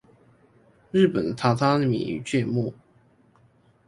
[0.89, 2.73] 日本的榻榻米與芥末